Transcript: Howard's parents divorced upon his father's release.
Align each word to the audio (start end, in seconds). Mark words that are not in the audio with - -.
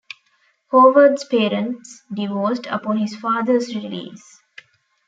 Howard's 0.71 1.23
parents 1.25 2.01
divorced 2.11 2.65
upon 2.65 2.97
his 2.97 3.15
father's 3.15 3.75
release. 3.75 4.41